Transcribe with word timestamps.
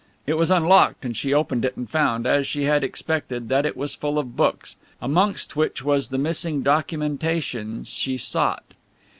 It 0.25 0.33
was 0.33 0.49
unlocked 0.49 1.05
and 1.05 1.15
she 1.15 1.31
opened 1.31 1.63
it 1.63 1.77
and 1.77 1.87
found, 1.87 2.25
as 2.25 2.47
she 2.47 2.63
had 2.63 2.83
expected, 2.83 3.49
that 3.49 3.67
it 3.67 3.77
was 3.77 3.93
full 3.93 4.17
of 4.17 4.35
books, 4.35 4.75
amongst 4.99 5.55
which 5.55 5.83
was 5.83 6.07
the 6.09 6.17
missing 6.17 6.63
documentation 6.63 7.83
she 7.83 8.17
sought. 8.17 8.73